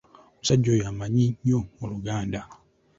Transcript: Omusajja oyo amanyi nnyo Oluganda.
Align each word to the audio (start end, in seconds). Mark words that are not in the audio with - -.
Omusajja 0.35 0.69
oyo 0.75 0.85
amanyi 0.91 1.25
nnyo 1.31 1.59
Oluganda. 1.83 2.41